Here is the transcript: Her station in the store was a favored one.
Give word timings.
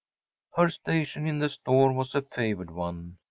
Her 0.55 0.67
station 0.69 1.27
in 1.27 1.37
the 1.37 1.47
store 1.49 1.93
was 1.93 2.15
a 2.15 2.23
favored 2.23 2.71
one. 2.71 3.17